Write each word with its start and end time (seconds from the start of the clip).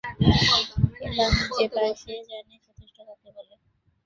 এলা, 1.05 1.25
যে 1.51 1.65
পায় 1.73 1.93
সেই 2.01 2.21
জানে 2.29 2.55
যথেষ্ট 2.65 2.97
কাকে 3.07 3.29
বলে। 3.35 3.55